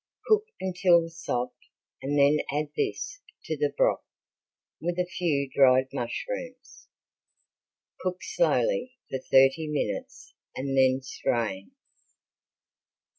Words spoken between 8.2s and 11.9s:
slowly for thirty minutes and then strain.